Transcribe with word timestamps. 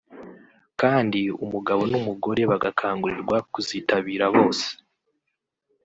kandi 0.81 1.21
umugabo 1.45 1.81
n’umugore 1.91 2.41
bagakangurirwa 2.51 3.37
kuzitabira 3.51 4.25
bose 4.35 4.67